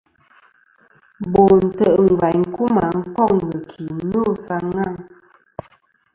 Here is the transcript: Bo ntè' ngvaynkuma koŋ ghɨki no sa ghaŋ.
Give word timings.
Bo 1.31 1.43
ntè' 1.65 1.93
ngvaynkuma 2.03 2.85
koŋ 3.15 3.31
ghɨki 3.47 3.83
no 4.09 4.21
sa 4.43 4.55
ghaŋ. 4.71 4.93